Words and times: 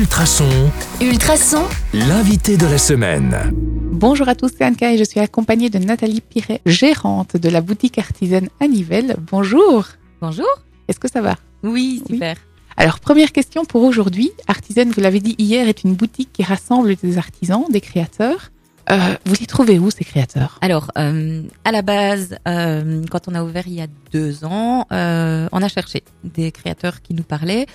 Ultrason, 0.00 0.70
Ultrason, 1.00 1.62
l'invité 1.94 2.58
de 2.58 2.66
la 2.66 2.76
semaine. 2.76 3.34
Bonjour 3.54 4.28
à 4.28 4.34
tous, 4.34 4.50
c'est 4.54 4.62
Anka 4.66 4.92
et 4.92 4.98
je 4.98 5.04
suis 5.04 5.20
accompagnée 5.20 5.70
de 5.70 5.78
Nathalie 5.78 6.20
Piret, 6.20 6.60
gérante 6.66 7.38
de 7.38 7.48
la 7.48 7.62
boutique 7.62 7.96
artisaine 7.98 8.50
à 8.60 8.66
Nivelles. 8.68 9.16
Bonjour, 9.32 9.86
Bonjour. 10.20 10.44
est-ce 10.88 11.00
que 11.00 11.08
ça 11.10 11.22
va? 11.22 11.36
Oui, 11.62 12.02
Oui. 12.10 12.16
super. 12.16 12.36
Alors, 12.76 13.00
première 13.00 13.32
question 13.32 13.64
pour 13.64 13.84
aujourd'hui. 13.84 14.32
Artisaine, 14.48 14.90
vous 14.90 15.00
l'avez 15.00 15.20
dit 15.20 15.34
hier, 15.38 15.66
est 15.66 15.82
une 15.82 15.94
boutique 15.94 16.28
qui 16.30 16.42
rassemble 16.42 16.94
des 16.96 17.16
artisans, 17.16 17.64
des 17.70 17.80
créateurs. 17.80 18.50
Euh, 18.90 19.16
vous 19.24 19.34
les 19.40 19.46
trouvez 19.46 19.78
où, 19.80 19.90
ces 19.90 20.04
créateurs? 20.04 20.58
Alors, 20.60 20.92
euh, 20.98 21.42
à 21.64 21.72
la 21.72 21.80
base, 21.82 22.36
euh, 22.46 23.02
quand 23.10 23.28
on 23.28 23.34
a 23.34 23.42
ouvert 23.42 23.64
il 23.66 23.72
y 23.74 23.80
a 23.80 23.86
deux 24.12 24.44
ans, 24.44 24.86
euh, 24.92 25.48
on 25.52 25.62
a 25.62 25.68
cherché 25.68 26.04
des 26.22 26.52
créateurs 26.52 27.00
qui 27.02 27.14
nous 27.14 27.24
parlaient, 27.24 27.66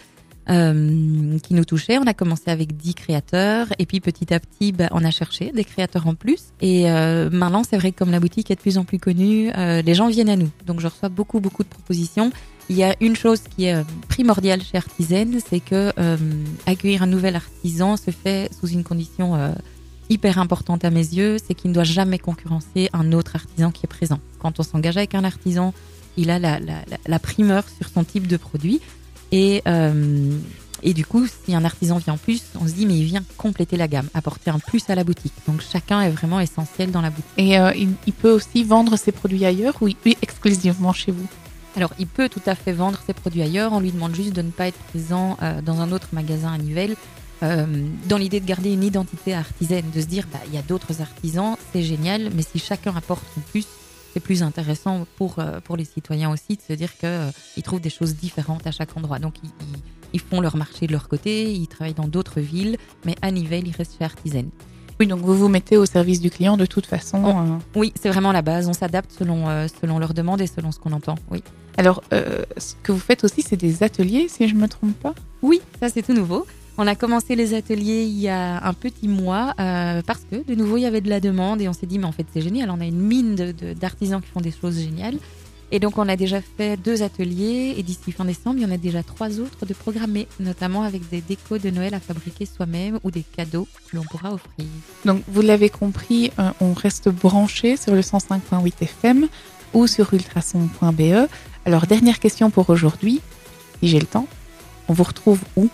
euh, 0.49 1.37
qui 1.39 1.53
nous 1.53 1.65
touchaient. 1.65 1.97
On 1.97 2.07
a 2.07 2.13
commencé 2.13 2.49
avec 2.49 2.75
10 2.75 2.95
créateurs 2.95 3.68
et 3.77 3.86
puis 3.86 3.99
petit 3.99 4.33
à 4.33 4.39
petit, 4.39 4.71
bah, 4.71 4.87
on 4.91 5.04
a 5.04 5.11
cherché 5.11 5.51
des 5.51 5.63
créateurs 5.63 6.07
en 6.07 6.15
plus. 6.15 6.45
Et 6.61 6.89
euh, 6.89 7.29
maintenant, 7.32 7.63
c'est 7.63 7.77
vrai 7.77 7.91
que 7.91 7.99
comme 7.99 8.11
la 8.11 8.19
boutique 8.19 8.49
est 8.51 8.55
de 8.55 8.61
plus 8.61 8.77
en 8.77 8.83
plus 8.83 8.99
connue, 8.99 9.51
euh, 9.57 9.82
les 9.82 9.93
gens 9.93 10.07
viennent 10.07 10.29
à 10.29 10.35
nous. 10.35 10.49
Donc, 10.65 10.79
je 10.79 10.87
reçois 10.87 11.09
beaucoup, 11.09 11.39
beaucoup 11.39 11.63
de 11.63 11.69
propositions. 11.69 12.32
Il 12.69 12.75
y 12.75 12.83
a 12.83 12.96
une 13.01 13.15
chose 13.15 13.41
qui 13.55 13.65
est 13.65 13.75
euh, 13.75 13.83
primordiale 14.07 14.61
chez 14.61 14.77
Artisan, 14.77 15.27
c'est 15.47 15.59
que 15.59 15.91
euh, 15.99 16.18
accueillir 16.65 17.04
un 17.04 17.07
nouvel 17.07 17.35
artisan 17.35 17.97
se 17.97 18.11
fait 18.11 18.49
sous 18.60 18.68
une 18.68 18.83
condition 18.83 19.54
hyper 20.10 20.39
importante 20.39 20.83
à 20.83 20.89
mes 20.89 20.99
yeux, 20.99 21.37
c'est 21.37 21.54
qu'il 21.54 21.69
ne 21.71 21.75
doit 21.75 21.83
jamais 21.83 22.19
concurrencer 22.19 22.89
un 22.93 23.11
autre 23.13 23.35
artisan 23.35 23.71
qui 23.71 23.85
est 23.85 23.87
présent. 23.87 24.19
Quand 24.39 24.60
on 24.60 24.63
s'engage 24.63 24.97
avec 24.97 25.15
un 25.15 25.23
artisan, 25.23 25.73
il 26.18 26.29
a 26.29 26.39
la, 26.39 26.60
la, 26.60 26.82
la 27.05 27.19
primeur 27.19 27.63
sur 27.69 27.87
son 27.87 28.04
type 28.04 28.27
de 28.27 28.37
produit. 28.37 28.82
Et, 29.31 29.61
euh, 29.67 30.37
et 30.83 30.93
du 30.93 31.05
coup, 31.05 31.25
si 31.27 31.55
un 31.55 31.63
artisan 31.63 31.97
vient 31.97 32.13
en 32.13 32.17
plus, 32.17 32.44
on 32.59 32.67
se 32.67 32.73
dit, 32.73 32.85
mais 32.85 32.97
il 32.97 33.05
vient 33.05 33.23
compléter 33.38 33.77
la 33.77 33.88
gamme, 33.88 34.09
apporter 34.13 34.49
un 34.49 34.59
plus 34.59 34.83
à 34.89 34.95
la 34.95 35.03
boutique. 35.03 35.33
Donc 35.47 35.61
chacun 35.61 36.01
est 36.01 36.09
vraiment 36.09 36.39
essentiel 36.39 36.91
dans 36.91 37.01
la 37.01 37.09
boutique. 37.09 37.31
Et 37.38 37.57
euh, 37.57 37.71
il, 37.75 37.89
il 38.07 38.13
peut 38.13 38.31
aussi 38.31 38.63
vendre 38.63 38.97
ses 38.97 39.11
produits 39.11 39.45
ailleurs 39.45 39.75
ou 39.81 39.89
exclusivement 40.21 40.93
chez 40.93 41.11
vous? 41.11 41.27
Alors, 41.77 41.93
il 41.99 42.07
peut 42.07 42.27
tout 42.27 42.41
à 42.45 42.55
fait 42.55 42.73
vendre 42.73 42.99
ses 43.05 43.13
produits 43.13 43.41
ailleurs. 43.41 43.71
On 43.71 43.79
lui 43.79 43.91
demande 43.91 44.13
juste 44.13 44.33
de 44.33 44.41
ne 44.41 44.51
pas 44.51 44.67
être 44.67 44.79
présent 44.89 45.38
euh, 45.41 45.61
dans 45.61 45.79
un 45.79 45.93
autre 45.93 46.09
magasin 46.11 46.51
à 46.51 46.57
Nivelles. 46.57 46.97
euh, 47.43 47.66
dans 48.07 48.17
l'idée 48.17 48.39
de 48.39 48.45
garder 48.45 48.71
une 48.71 48.83
identité 48.83 49.33
artisaine, 49.33 49.85
de 49.93 50.01
se 50.01 50.05
dire, 50.05 50.27
bah, 50.31 50.39
il 50.47 50.53
y 50.53 50.57
a 50.57 50.61
d'autres 50.61 51.01
artisans, 51.01 51.55
c'est 51.73 51.83
génial, 51.83 52.29
mais 52.35 52.43
si 52.43 52.59
chacun 52.59 52.95
apporte 52.95 53.23
son 53.33 53.41
plus, 53.41 53.66
c'est 54.13 54.19
plus 54.19 54.43
intéressant 54.43 55.05
pour, 55.17 55.39
euh, 55.39 55.59
pour 55.61 55.77
les 55.77 55.85
citoyens 55.85 56.31
aussi 56.31 56.55
de 56.57 56.61
se 56.61 56.73
dire 56.73 56.91
qu'ils 56.97 57.63
trouvent 57.63 57.81
des 57.81 57.89
choses 57.89 58.15
différentes 58.15 58.65
à 58.67 58.71
chaque 58.71 58.95
endroit. 58.97 59.19
Donc, 59.19 59.35
ils, 59.43 59.49
ils- 59.61 59.79
ils 60.13 60.19
font 60.19 60.41
leur 60.41 60.57
marché 60.57 60.87
de 60.87 60.91
leur 60.91 61.07
côté, 61.07 61.53
ils 61.53 61.67
travaillent 61.67 61.93
dans 61.93 62.07
d'autres 62.07 62.41
villes, 62.41 62.77
mais 63.05 63.15
à 63.21 63.31
Nivelles, 63.31 63.67
ils 63.67 63.75
restent 63.75 63.97
chez 63.97 64.03
Artisan. 64.03 64.43
Oui, 64.99 65.07
donc 65.07 65.21
vous 65.21 65.35
vous 65.35 65.47
mettez 65.47 65.77
au 65.77 65.85
service 65.85 66.19
du 66.19 66.29
client 66.29 66.57
de 66.57 66.65
toute 66.65 66.85
façon. 66.85 67.23
Euh. 67.25 67.57
Oui, 67.79 67.93
c'est 67.99 68.09
vraiment 68.09 68.31
la 68.33 68.41
base. 68.41 68.67
On 68.67 68.73
s'adapte 68.73 69.11
selon, 69.17 69.47
euh, 69.47 69.67
selon 69.81 69.97
leurs 69.99 70.13
demandes 70.13 70.41
et 70.41 70.47
selon 70.47 70.71
ce 70.71 70.79
qu'on 70.79 70.91
entend. 70.91 71.15
Oui. 71.31 71.41
Alors, 71.77 72.03
euh, 72.13 72.43
ce 72.57 72.75
que 72.83 72.91
vous 72.91 72.99
faites 72.99 73.23
aussi, 73.23 73.41
c'est 73.41 73.55
des 73.55 73.81
ateliers, 73.83 74.27
si 74.27 74.47
je 74.47 74.53
me 74.55 74.67
trompe 74.67 74.93
pas? 74.99 75.15
Oui, 75.41 75.61
ça 75.79 75.87
c'est 75.89 76.03
tout 76.03 76.13
nouveau. 76.13 76.45
On 76.83 76.87
a 76.87 76.95
commencé 76.95 77.35
les 77.35 77.53
ateliers 77.53 78.05
il 78.05 78.17
y 78.19 78.27
a 78.27 78.65
un 78.65 78.73
petit 78.73 79.07
mois 79.07 79.53
euh, 79.59 80.01
parce 80.03 80.21
que 80.31 80.37
de 80.43 80.55
nouveau 80.55 80.77
il 80.77 80.81
y 80.81 80.85
avait 80.88 81.01
de 81.01 81.09
la 81.09 81.19
demande 81.19 81.61
et 81.61 81.67
on 81.69 81.73
s'est 81.73 81.85
dit 81.85 81.99
mais 81.99 82.05
en 82.05 82.11
fait 82.11 82.25
c'est 82.33 82.41
génial, 82.41 82.71
on 82.71 82.81
a 82.81 82.85
une 82.85 82.99
mine 82.99 83.35
de- 83.35 83.51
de- 83.51 83.73
d'artisans 83.73 84.19
qui 84.19 84.29
font 84.29 84.41
des 84.41 84.49
choses 84.51 84.79
géniales. 84.79 85.17
Et 85.71 85.77
donc 85.79 85.99
on 85.99 86.09
a 86.09 86.15
déjà 86.15 86.41
fait 86.41 86.77
deux 86.77 87.03
ateliers 87.03 87.75
et 87.77 87.83
d'ici 87.83 88.11
fin 88.11 88.25
décembre 88.25 88.57
il 88.57 88.63
y 88.63 88.65
en 88.65 88.71
a 88.71 88.77
déjà 88.77 89.03
trois 89.03 89.39
autres 89.39 89.67
de 89.67 89.75
programmés, 89.75 90.27
notamment 90.39 90.81
avec 90.81 91.07
des 91.09 91.21
décos 91.21 91.59
de 91.59 91.69
Noël 91.69 91.93
à 91.93 91.99
fabriquer 91.99 92.47
soi-même 92.47 92.97
ou 93.03 93.11
des 93.11 93.21
cadeaux 93.21 93.67
que 93.91 93.95
l'on 93.95 94.03
pourra 94.03 94.33
offrir. 94.33 94.66
Donc, 95.05 95.21
vous 95.27 95.41
l'avez 95.41 95.69
compris, 95.69 96.31
euh, 96.39 96.49
on 96.61 96.73
reste 96.73 97.09
branché 97.09 97.77
sur 97.77 97.93
le 97.93 98.01
105.8 98.01 98.73
FM 98.81 99.27
ou 99.75 99.85
sur 99.85 100.11
ultrason.be. 100.16 101.27
Alors, 101.66 101.85
dernière 101.85 102.19
question 102.19 102.50
pour 102.50 102.72
aujourd'hui, 102.72 103.22
si 103.81 103.88
j'ai 103.88 104.00
le 104.00 104.07
temps. 104.07 104.27
On 104.88 104.94
vous 104.94 105.03
retrouve 105.03 105.39
où? 105.56 105.69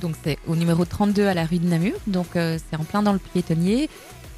Donc 0.00 0.14
c'est 0.24 0.38
au 0.46 0.56
numéro 0.56 0.84
32 0.84 1.26
à 1.26 1.34
la 1.34 1.44
rue 1.44 1.58
de 1.58 1.66
Namur, 1.66 1.94
donc 2.06 2.36
euh, 2.36 2.58
c'est 2.70 2.76
en 2.78 2.84
plein 2.84 3.02
dans 3.02 3.12
le 3.12 3.18
piétonnier. 3.18 3.88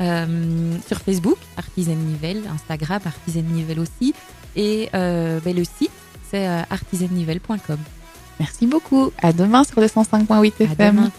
Euh, 0.00 0.76
sur 0.87 0.98
Facebook, 0.98 1.37
Artisan 1.59 1.94
Nivelles, 1.94 2.43
Instagram, 2.50 3.00
Artisan 3.04 3.43
Nivelles 3.43 3.81
aussi. 3.81 4.15
Et 4.56 4.88
euh, 4.94 5.41
ben, 5.44 5.54
le 5.54 5.62
site, 5.65 5.91
c'est 6.31 6.47
artisannivelles.com. 6.47 7.76
Merci 8.38 8.66
beaucoup. 8.66 9.12
À 9.20 9.34
demain 9.34 9.62
sur 9.65 9.81
le 9.81 9.87
105.8 9.88 10.53
À 10.60 10.65
FM. 10.65 10.97
demain. 10.97 11.09